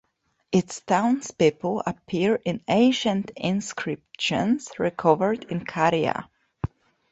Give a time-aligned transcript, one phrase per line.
[0.51, 6.27] Its townspeople appear in ancient inscriptions recovered in Caria.